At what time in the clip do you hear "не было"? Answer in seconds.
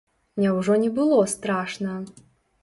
0.83-1.19